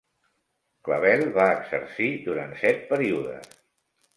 Clavelle 0.87 1.27
va 1.35 1.45
exercir 1.57 2.09
durant 2.31 2.59
set 2.63 2.83
períodes. 2.91 3.55